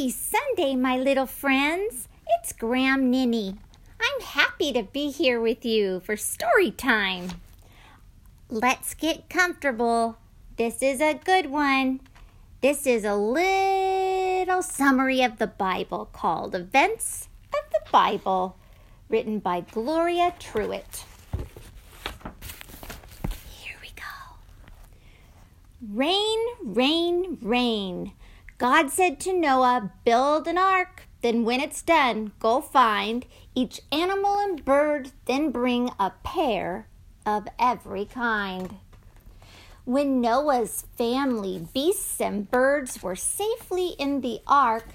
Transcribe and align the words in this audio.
Happy 0.00 0.08
Sunday, 0.12 0.76
my 0.76 0.96
little 0.96 1.26
friends. 1.26 2.08
It's 2.26 2.54
Graham 2.54 3.10
Ninny. 3.10 3.56
I'm 4.00 4.20
happy 4.22 4.72
to 4.72 4.82
be 4.82 5.10
here 5.10 5.38
with 5.38 5.62
you 5.66 6.00
for 6.00 6.16
story 6.16 6.70
time. 6.70 7.28
Let's 8.48 8.94
get 8.94 9.28
comfortable. 9.28 10.16
This 10.56 10.80
is 10.80 11.02
a 11.02 11.20
good 11.22 11.50
one. 11.50 12.00
This 12.62 12.86
is 12.86 13.04
a 13.04 13.14
little 13.14 14.62
summary 14.62 15.22
of 15.22 15.36
the 15.36 15.48
Bible 15.48 16.08
called 16.14 16.54
Events 16.54 17.28
of 17.52 17.70
the 17.70 17.90
Bible, 17.92 18.56
written 19.10 19.38
by 19.38 19.60
Gloria 19.60 20.32
Truitt. 20.40 21.04
Here 23.50 23.76
we 23.82 23.90
go. 23.94 24.38
Rain, 25.92 26.38
rain, 26.64 27.36
rain. 27.42 28.12
God 28.60 28.90
said 28.90 29.18
to 29.20 29.32
Noah, 29.32 29.90
Build 30.04 30.46
an 30.46 30.58
ark. 30.58 31.04
Then, 31.22 31.46
when 31.46 31.60
it's 31.60 31.80
done, 31.80 32.32
go 32.38 32.60
find 32.60 33.24
each 33.54 33.80
animal 33.90 34.38
and 34.38 34.62
bird, 34.62 35.12
then 35.24 35.50
bring 35.50 35.88
a 35.98 36.12
pair 36.22 36.86
of 37.24 37.48
every 37.58 38.04
kind. 38.04 38.76
When 39.86 40.20
Noah's 40.20 40.84
family, 40.98 41.68
beasts, 41.72 42.20
and 42.20 42.50
birds 42.50 43.02
were 43.02 43.16
safely 43.16 43.94
in 43.98 44.20
the 44.20 44.40
ark, 44.46 44.88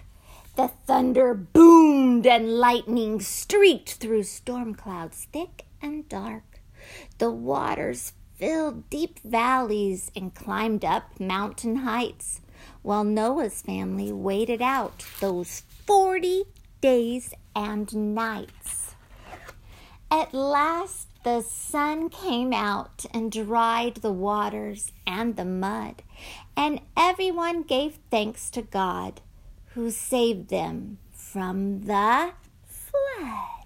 the 0.56 0.68
thunder 0.86 1.34
boomed 1.34 2.28
and 2.28 2.60
lightning 2.60 3.20
streaked 3.20 3.94
through 3.94 4.24
storm 4.24 4.76
clouds 4.76 5.28
thick 5.34 5.66
and 5.82 6.08
dark. 6.08 6.62
The 7.18 7.32
waters 7.32 8.14
filled 8.36 8.92
deep 8.92 9.20
valleys 9.24 10.12
and 10.16 10.36
climbed 10.36 10.86
up 10.86 11.20
mountain 11.20 11.78
heights 11.78 12.42
while 12.86 13.04
Noah's 13.04 13.64
family 13.64 14.12
waited 14.12 14.62
out 14.62 15.04
those 15.20 15.64
40 15.88 16.44
days 16.82 17.34
and 17.56 18.14
nights. 18.14 18.94
At 20.12 20.36
last, 20.36 21.08
the 21.24 21.42
sun 21.42 22.10
came 22.10 22.54
out 22.54 23.04
and 23.12 23.32
dried 23.32 23.96
the 23.96 24.12
waters 24.12 24.92
and 25.08 25.36
the 25.36 25.46
mud, 25.46 26.04
and 26.56 26.80
everyone 26.96 27.64
gave 27.64 27.98
thanks 28.12 28.52
to 28.52 28.62
God 28.62 29.20
who 29.74 29.90
saved 29.90 30.50
them 30.50 31.00
from 31.12 31.82
the 31.82 32.34
flood. 32.68 33.66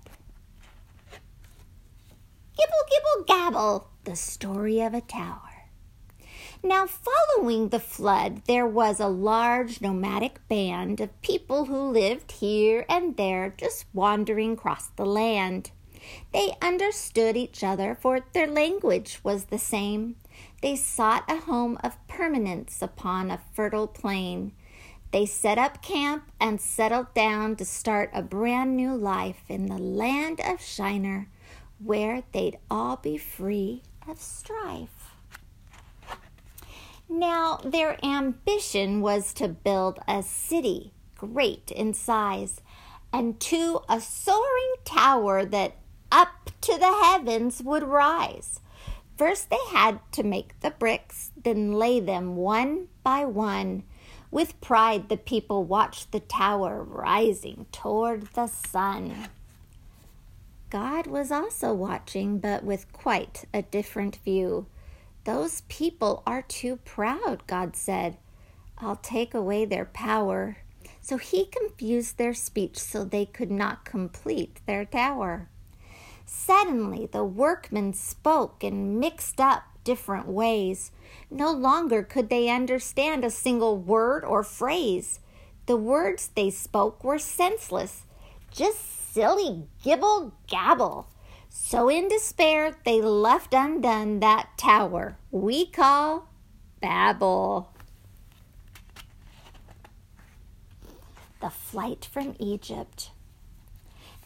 Gibble, 2.58 2.86
gibble, 2.90 3.26
gabble, 3.28 3.90
the 4.06 4.16
story 4.16 4.80
of 4.80 4.94
a 4.94 5.02
tower. 5.02 5.49
Now, 6.62 6.88
following 6.88 7.70
the 7.70 7.80
flood, 7.80 8.42
there 8.46 8.68
was 8.68 9.00
a 9.00 9.08
large 9.08 9.80
nomadic 9.80 10.46
band 10.50 11.00
of 11.00 11.22
people 11.22 11.66
who 11.66 11.78
lived 11.78 12.34
here 12.34 12.86
and 12.90 13.16
there, 13.16 13.54
just 13.58 13.86
wandering 13.94 14.54
across 14.54 14.88
the 14.88 15.06
land. 15.06 15.72
They 16.34 16.54
understood 16.62 17.38
each 17.38 17.64
other, 17.64 17.96
for 17.96 18.26
their 18.34 18.46
language 18.48 19.22
was 19.24 19.46
the 19.46 19.58
same. 19.58 20.18
They 20.62 20.76
sought 20.76 21.24
a 21.32 21.38
home 21.38 21.78
of 21.82 22.06
permanence 22.10 22.82
upon 22.82 23.32
a 23.32 23.40
fertile 23.54 23.88
plain. 23.88 24.52
They 25.12 25.26
set 25.26 25.58
up 25.58 25.82
camp 25.82 26.30
and 26.42 26.60
settled 26.60 27.14
down 27.14 27.56
to 27.56 27.66
start 27.66 28.12
a 28.14 28.22
brand 28.22 28.76
new 28.76 28.96
life 28.96 29.44
in 29.48 29.68
the 29.68 29.78
land 29.78 30.42
of 30.42 30.62
Shinar, 30.62 31.30
where 31.82 32.24
they'd 32.34 32.60
all 32.70 32.98
be 32.98 33.18
free 33.18 33.82
of 34.06 34.20
strife. 34.20 34.99
Now, 37.10 37.58
their 37.64 37.98
ambition 38.06 39.02
was 39.02 39.34
to 39.34 39.48
build 39.48 40.00
a 40.08 40.22
city 40.22 40.94
great 41.18 41.72
in 41.72 41.94
size 41.94 42.62
and 43.12 43.40
to 43.40 43.82
a 43.90 44.00
soaring 44.00 44.76
tower 44.86 45.44
that 45.44 45.76
up 46.12 46.52
to 46.62 46.78
the 46.78 46.94
heavens 47.04 47.62
would 47.64 47.84
rise. 47.84 48.62
First, 49.18 49.50
they 49.50 49.58
had 49.72 50.00
to 50.14 50.24
make 50.24 50.60
the 50.62 50.72
bricks, 50.72 51.32
then 51.44 51.74
lay 51.74 52.00
them 52.00 52.36
one 52.36 52.88
by 53.04 53.26
one. 53.26 53.84
With 54.32 54.62
pride, 54.62 55.10
the 55.10 55.18
people 55.18 55.64
watched 55.64 56.12
the 56.12 56.20
tower 56.20 56.84
rising 56.84 57.66
toward 57.72 58.28
the 58.34 58.48
sun. 58.48 59.28
God 60.70 61.08
was 61.08 61.32
also 61.32 61.74
watching, 61.74 62.38
but 62.38 62.64
with 62.64 62.94
quite 62.94 63.46
a 63.54 63.64
different 63.64 64.18
view. 64.18 64.68
Those 65.26 65.62
people 65.62 66.24
are 66.26 66.42
too 66.42 66.78
proud, 66.86 67.46
God 67.48 67.76
said. 67.76 68.18
I'll 68.78 68.96
take 68.96 69.34
away 69.34 69.66
their 69.66 69.86
power. 69.86 70.58
So 71.02 71.18
he 71.18 71.46
confused 71.46 72.18
their 72.18 72.34
speech 72.34 72.78
so 72.78 73.04
they 73.04 73.26
could 73.26 73.52
not 73.52 73.86
complete 73.86 74.60
their 74.66 74.86
tower. 74.86 75.50
Suddenly, 76.26 77.10
the 77.12 77.24
workmen 77.24 77.94
spoke 77.94 78.64
and 78.64 79.00
mixed 79.00 79.42
up 79.42 79.64
different 79.84 80.28
ways. 80.28 80.92
No 81.32 81.52
longer 81.52 82.04
could 82.04 82.30
they 82.30 82.50
understand 82.50 83.26
a 83.26 83.32
single 83.32 83.78
word 83.78 84.24
or 84.24 84.44
phrase. 84.44 85.20
The 85.66 85.78
words 85.78 86.30
they 86.36 86.52
spoke 86.52 87.04
were 87.04 87.18
senseless, 87.18 88.04
just 88.52 89.12
silly 89.12 89.68
gibble 89.84 90.34
gabble. 90.48 91.08
So, 91.50 91.90
in 91.90 92.08
despair, 92.08 92.76
they 92.86 93.02
left 93.02 93.54
undone 93.54 94.20
that 94.20 94.50
tower 94.58 95.18
we 95.32 95.66
call 95.66 96.30
Babel. 96.80 97.74
The 101.42 101.50
flight 101.50 102.08
from 102.12 102.36
Egypt. 102.38 103.12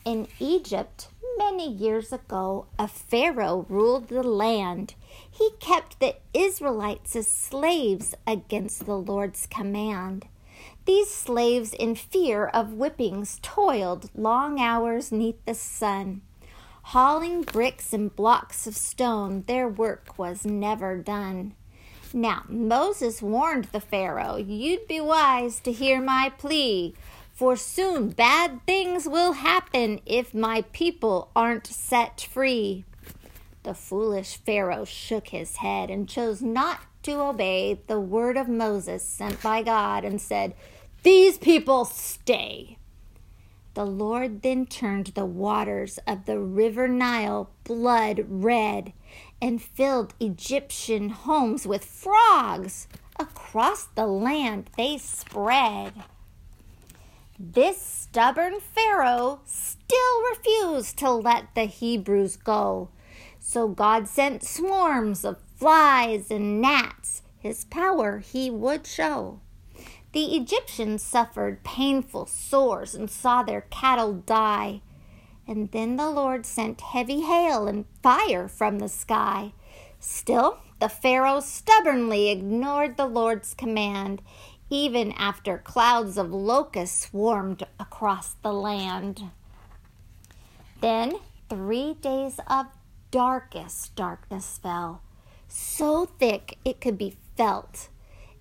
In 0.04 0.28
Egypt, 0.40 1.08
many 1.38 1.72
years 1.72 2.12
ago, 2.12 2.66
a 2.78 2.90
Pharaoh 2.90 3.66
ruled 3.70 4.10
the 4.10 4.24
land. 4.24 4.96
He 5.30 5.52
kept 5.60 6.00
the 6.00 6.16
Israelites 6.34 7.16
as 7.16 7.28
slaves 7.28 8.16
against 8.28 8.86
the 8.86 8.98
Lord's 8.98 9.48
command. 9.48 10.28
These 10.86 11.10
slaves, 11.10 11.74
in 11.74 11.96
fear 11.96 12.48
of 12.48 12.74
whippings, 12.74 13.40
toiled 13.42 14.10
long 14.14 14.60
hours 14.60 15.12
neath 15.12 15.44
the 15.46 15.56
sun. 15.56 16.22
Hauling 16.88 17.42
bricks 17.42 17.94
and 17.94 18.16
blocks 18.16 18.68
of 18.68 18.76
stone, 18.76 19.46
their 19.48 19.68
work 19.68 20.20
was 20.20 20.46
never 20.46 20.98
done. 20.98 21.56
Now 22.14 22.44
Moses 22.48 23.22
warned 23.22 23.66
the 23.66 23.80
Pharaoh, 23.80 24.36
You'd 24.36 24.88
be 24.88 25.02
wise 25.02 25.60
to 25.62 25.72
hear 25.72 26.00
my 26.00 26.32
plea, 26.38 26.94
for 27.34 27.56
soon 27.56 28.10
bad 28.10 28.60
things 28.68 29.08
will 29.08 29.34
happen 29.34 30.02
if 30.06 30.36
my 30.36 30.66
people 30.72 31.32
aren't 31.36 31.66
set 31.66 32.22
free. 32.22 32.86
The 33.64 33.74
foolish 33.74 34.38
Pharaoh 34.38 34.86
shook 34.86 35.30
his 35.30 35.58
head 35.58 35.90
and 35.90 36.08
chose 36.08 36.42
not 36.42 36.82
to 37.04 37.20
obey 37.20 37.80
the 37.88 38.00
word 38.00 38.38
of 38.38 38.48
Moses 38.48 39.04
sent 39.04 39.42
by 39.42 39.64
God 39.64 40.06
and 40.06 40.22
said, 40.22 40.54
These 41.02 41.38
people 41.38 41.86
stay. 41.86 42.78
The 43.74 43.86
Lord 43.86 44.44
then 44.44 44.68
turned 44.68 45.08
the 45.08 45.26
waters 45.26 45.98
of 46.06 46.26
the 46.26 46.40
river 46.40 46.88
Nile 46.88 47.50
blood 47.64 48.24
red 48.28 48.94
and 49.42 49.60
filled 49.62 50.14
Egyptian 50.20 51.10
homes 51.10 51.66
with 51.66 51.84
frogs. 51.84 52.88
Across 53.20 53.86
the 53.96 54.06
land 54.06 54.70
they 54.78 54.98
spread. 54.98 55.94
This 57.40 57.82
stubborn 57.82 58.60
Pharaoh 58.60 59.42
still 59.46 60.22
refused 60.30 60.98
to 61.00 61.12
let 61.12 61.56
the 61.56 61.66
Hebrews 61.66 62.36
go. 62.36 62.90
So 63.40 63.68
God 63.68 64.08
sent 64.08 64.44
swarms 64.44 65.26
of 65.26 65.42
flies 65.56 66.30
and 66.30 66.62
gnats. 66.62 67.24
His 67.40 67.66
power 67.66 68.20
he 68.20 68.52
would 68.52 68.86
show. 68.86 69.40
The 70.14 70.36
Egyptians 70.36 71.02
suffered 71.02 71.64
painful 71.64 72.28
sores 72.28 72.94
and 72.94 73.10
saw 73.10 73.42
their 73.42 73.62
cattle 73.62 74.14
die. 74.14 74.82
And 75.48 75.72
then 75.72 75.96
the 75.96 76.10
Lord 76.10 76.46
sent 76.46 76.82
heavy 76.82 77.22
hail 77.22 77.68
and 77.68 77.86
fire 78.04 78.48
from 78.48 78.78
the 78.78 78.90
sky. 78.90 79.54
Still, 80.00 80.60
the 80.80 80.88
Pharaoh 80.88 81.40
stubbornly 81.40 82.30
ignored 82.30 82.96
the 82.96 83.08
Lord's 83.08 83.56
command, 83.56 84.22
even 84.70 85.14
after 85.14 85.58
clouds 85.58 86.18
of 86.18 86.32
locusts 86.32 87.08
swarmed 87.08 87.66
across 87.80 88.36
the 88.36 88.54
land. 88.54 89.32
Then 90.80 91.16
three 91.50 91.96
days 91.96 92.40
of 92.48 92.68
darkest 93.10 93.96
darkness 93.96 94.60
fell, 94.62 95.02
so 95.48 96.06
thick 96.06 96.60
it 96.64 96.80
could 96.80 96.98
be 96.98 97.18
felt 97.36 97.90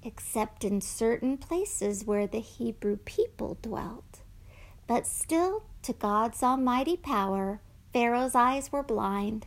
except 0.03 0.65
in 0.65 0.81
certain 0.81 1.37
places 1.37 2.05
where 2.05 2.27
the 2.27 2.41
Hebrew 2.41 2.97
people 2.97 3.59
dwelt. 3.63 4.21
But 4.87 5.07
still, 5.07 5.65
to 5.83 5.93
God's 5.93 6.43
almighty 6.43 6.97
power, 6.97 7.61
Pharaoh's 7.93 8.35
eyes 8.35 8.73
were 8.73 8.83
blind. 8.83 9.47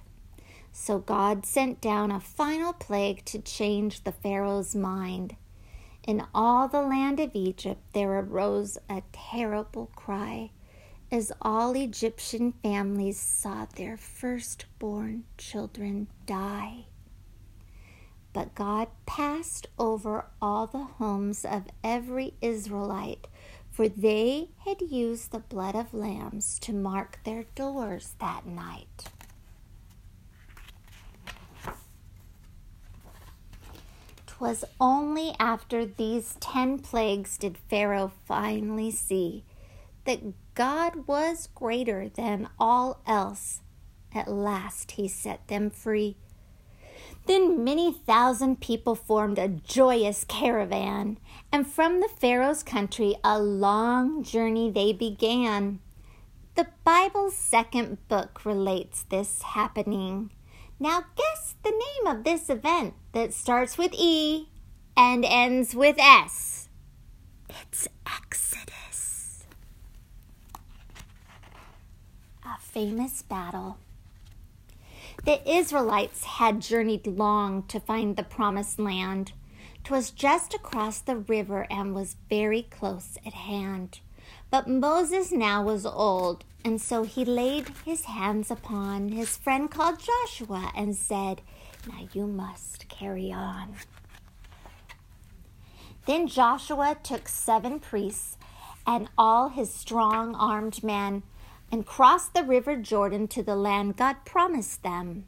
So 0.71 0.99
God 0.99 1.45
sent 1.45 1.79
down 1.81 2.11
a 2.11 2.19
final 2.19 2.73
plague 2.73 3.23
to 3.25 3.39
change 3.39 4.03
the 4.03 4.11
Pharaoh's 4.11 4.75
mind. 4.75 5.35
In 6.05 6.23
all 6.33 6.67
the 6.67 6.81
land 6.81 7.19
of 7.19 7.31
Egypt 7.33 7.81
there 7.93 8.19
arose 8.19 8.77
a 8.89 9.01
terrible 9.11 9.89
cry 9.95 10.51
as 11.11 11.31
all 11.41 11.75
Egyptian 11.75 12.51
families 12.63 13.19
saw 13.19 13.65
their 13.75 13.95
firstborn 13.95 15.23
children 15.37 16.07
die. 16.25 16.85
But 18.35 18.53
God 18.53 18.89
passed 19.05 19.67
over 19.79 20.25
all 20.41 20.67
the 20.67 20.83
homes 20.83 21.45
of 21.45 21.69
every 21.81 22.33
Israelite, 22.41 23.27
for 23.71 23.87
they 23.87 24.49
had 24.65 24.81
used 24.81 25.31
the 25.31 25.39
blood 25.39 25.73
of 25.73 25.93
lambs 25.93 26.59
to 26.59 26.73
mark 26.73 27.21
their 27.23 27.45
doors 27.55 28.15
that 28.19 28.45
night. 28.45 29.05
'Twas 34.27 34.65
only 34.81 35.33
after 35.39 35.85
these 35.85 36.35
ten 36.41 36.79
plagues 36.79 37.37
did 37.37 37.57
Pharaoh 37.57 38.11
finally 38.25 38.91
see 38.91 39.45
that 40.03 40.33
God 40.55 41.07
was 41.07 41.47
greater 41.55 42.09
than 42.09 42.49
all 42.59 42.99
else. 43.07 43.61
At 44.13 44.27
last 44.27 44.91
he 44.91 45.07
set 45.07 45.47
them 45.47 45.69
free. 45.69 46.17
Then 47.25 47.63
many 47.63 47.91
thousand 47.91 48.61
people 48.61 48.93
formed 48.93 49.39
a 49.39 49.47
joyous 49.47 50.23
caravan, 50.25 51.17
and 51.51 51.65
from 51.65 51.99
the 51.99 52.07
Pharaoh's 52.07 52.61
country 52.61 53.15
a 53.23 53.39
long 53.39 54.23
journey 54.23 54.69
they 54.69 54.93
began. 54.93 55.79
The 56.55 56.67
Bible's 56.83 57.35
second 57.35 58.07
book 58.07 58.45
relates 58.45 59.03
this 59.03 59.41
happening. 59.41 60.31
Now 60.79 61.05
guess 61.15 61.55
the 61.63 61.71
name 61.71 62.15
of 62.15 62.23
this 62.23 62.49
event 62.49 62.93
that 63.13 63.33
starts 63.33 63.77
with 63.77 63.93
E 63.93 64.49
and 64.95 65.25
ends 65.25 65.73
with 65.73 65.95
S. 65.97 66.69
It's 67.49 67.87
Exodus. 68.05 69.45
A 72.45 72.59
famous 72.59 73.21
battle. 73.21 73.77
The 75.25 75.41
Israelites 75.49 76.23
had 76.23 76.61
journeyed 76.61 77.07
long 77.07 77.63
to 77.63 77.79
find 77.79 78.15
the 78.15 78.23
promised 78.23 78.77
land. 78.77 79.31
'Twas 79.83 80.11
just 80.11 80.53
across 80.53 80.99
the 80.99 81.17
river 81.17 81.65
and 81.71 81.95
was 81.95 82.15
very 82.29 82.61
close 82.61 83.17
at 83.25 83.33
hand. 83.33 84.01
But 84.51 84.67
Moses 84.69 85.31
now 85.31 85.63
was 85.63 85.83
old 85.83 86.45
and 86.63 86.79
so 86.79 87.03
he 87.03 87.25
laid 87.25 87.69
his 87.85 88.05
hands 88.05 88.51
upon 88.51 89.09
his 89.09 89.35
friend 89.35 89.69
called 89.69 89.99
Joshua 89.99 90.71
and 90.75 90.95
said, 90.95 91.41
Now 91.87 92.07
you 92.13 92.27
must 92.27 92.87
carry 92.87 93.31
on. 93.31 93.75
Then 96.05 96.27
Joshua 96.27 96.97
took 97.01 97.27
seven 97.27 97.79
priests 97.79 98.37
and 98.85 99.09
all 99.17 99.49
his 99.49 99.73
strong 99.73 100.35
armed 100.35 100.83
men 100.83 101.23
and 101.75 101.85
crossed 101.85 102.33
the 102.33 102.41
river 102.41 102.77
Jordan 102.77 103.27
to 103.27 103.43
the 103.43 103.53
land 103.53 103.97
God 103.97 104.23
promised 104.23 104.81
them. 104.81 105.25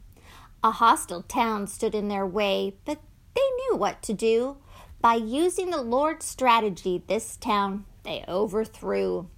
A 0.64 0.70
hostile 0.70 1.20
town 1.20 1.66
stood 1.66 1.94
in 1.94 2.08
their 2.08 2.24
way, 2.24 2.74
but 2.86 3.02
they 3.34 3.42
knew 3.42 3.76
what 3.76 4.00
to 4.04 4.14
do. 4.14 4.56
By 5.02 5.16
using 5.16 5.68
the 5.68 5.82
Lord's 5.82 6.24
strategy, 6.24 7.04
this 7.06 7.36
town 7.36 7.84
they 8.02 8.24
overthrew. 8.26 9.28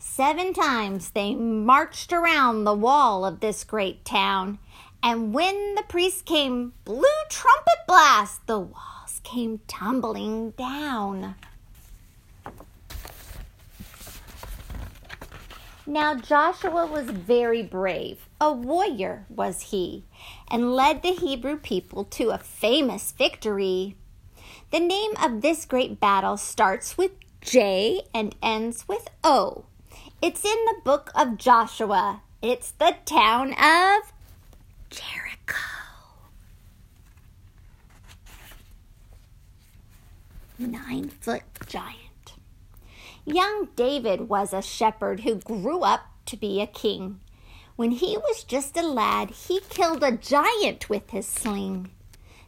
Seven 0.00 0.52
times 0.52 1.10
they 1.10 1.36
marched 1.36 2.12
around 2.12 2.64
the 2.64 2.74
wall 2.74 3.24
of 3.24 3.38
this 3.38 3.62
great 3.62 4.04
town, 4.04 4.58
and 5.00 5.32
when 5.32 5.76
the 5.76 5.84
priest 5.84 6.24
came, 6.24 6.72
blew 6.82 7.04
trumpet 7.30 7.86
blast, 7.86 8.44
the 8.48 8.58
walls 8.58 9.20
came 9.22 9.60
tumbling 9.68 10.50
down. 10.50 11.36
Now 15.88 16.16
Joshua 16.16 16.84
was 16.84 17.06
very 17.08 17.62
brave, 17.62 18.28
a 18.38 18.52
warrior 18.52 19.24
was 19.30 19.70
he, 19.70 20.04
and 20.50 20.76
led 20.76 21.00
the 21.00 21.14
Hebrew 21.14 21.56
people 21.56 22.04
to 22.04 22.28
a 22.28 22.36
famous 22.36 23.10
victory. 23.10 23.96
The 24.70 24.80
name 24.80 25.12
of 25.18 25.40
this 25.40 25.64
great 25.64 25.98
battle 25.98 26.36
starts 26.36 26.98
with 26.98 27.12
J 27.40 28.02
and 28.12 28.34
ends 28.42 28.86
with 28.86 29.08
O. 29.24 29.64
It's 30.20 30.44
in 30.44 30.58
the 30.66 30.82
book 30.84 31.10
of 31.14 31.38
Joshua. 31.38 32.20
It's 32.42 32.70
the 32.72 32.94
town 33.06 33.54
of 33.54 34.12
Jericho. 34.90 35.54
Nine 40.58 41.08
foot 41.08 41.44
giant. 41.66 42.07
Young 43.34 43.68
David 43.76 44.30
was 44.30 44.54
a 44.54 44.62
shepherd 44.62 45.20
who 45.20 45.34
grew 45.34 45.80
up 45.80 46.00
to 46.24 46.34
be 46.34 46.62
a 46.62 46.66
king. 46.66 47.20
When 47.76 47.90
he 47.90 48.16
was 48.16 48.42
just 48.42 48.74
a 48.74 48.82
lad, 48.82 49.30
he 49.32 49.60
killed 49.68 50.02
a 50.02 50.16
giant 50.16 50.88
with 50.88 51.10
his 51.10 51.26
sling. 51.26 51.90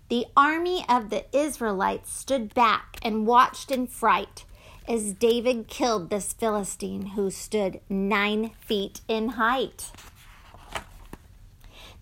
The 0.09 0.25
army 0.35 0.87
of 0.88 1.11
the 1.11 1.27
Israelites 1.37 2.11
stood 2.11 2.55
back 2.55 2.97
and 3.03 3.27
watched 3.27 3.71
in 3.71 3.88
fright 3.88 4.47
as 4.88 5.12
David 5.12 5.69
killed 5.69 6.09
this 6.09 6.32
Philistine 6.32 7.09
who 7.09 7.31
stood 7.31 7.82
nine 7.91 8.53
feet 8.61 9.03
in 9.06 9.31
height. 9.31 9.93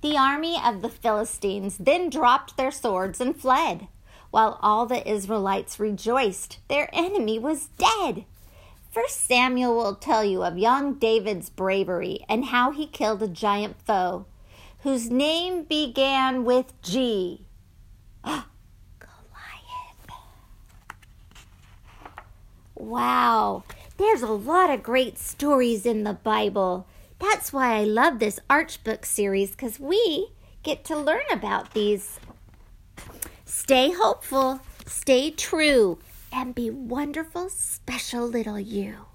The 0.03 0.17
army 0.17 0.57
of 0.65 0.83
the 0.83 0.89
Philistines 0.89 1.79
then 1.79 2.11
dropped 2.11 2.57
their 2.57 2.71
swords 2.71 3.21
and 3.21 3.37
fled, 3.37 3.89
while 4.31 4.61
all 4.63 4.87
the 4.87 5.07
Israelites 5.11 5.81
rejoiced 5.81 6.61
their 6.69 6.89
enemy 6.93 7.41
was 7.41 7.71
dead. 7.77 8.25
First 8.91 9.27
Samuel 9.27 9.77
will 9.77 9.95
tell 9.95 10.25
you 10.25 10.43
of 10.43 10.57
young 10.57 10.95
David's 10.95 11.51
bravery 11.51 12.25
and 12.29 12.47
how 12.47 12.71
he 12.71 12.87
killed 12.87 13.23
a 13.23 13.29
giant 13.29 13.77
foe 13.83 14.25
whose 14.83 15.11
name 15.11 15.65
began 15.65 16.45
with 16.45 16.73
G. 16.81 17.45
Goliath. 18.25 18.45
Wow, 22.75 23.65
there's 23.99 24.23
a 24.23 24.33
lot 24.33 24.71
of 24.71 24.83
great 24.83 25.19
stories 25.19 25.85
in 25.85 26.05
the 26.05 26.15
Bible. 26.15 26.87
That's 27.19 27.53
why 27.53 27.77
I 27.77 27.85
love 27.85 28.21
this 28.21 28.41
Archbook 28.49 29.05
series 29.05 29.51
because 29.51 29.79
we 29.79 30.29
get 30.63 30.85
to 30.85 30.97
learn 30.97 31.25
about 31.31 31.75
these. 31.75 32.21
Stay 33.45 33.91
hopeful, 33.91 34.61
stay 34.87 35.31
true, 35.31 35.99
and 36.33 36.55
be 36.55 36.71
wonderful, 36.71 37.49
special 37.49 38.27
little 38.27 38.59
you. 38.59 39.08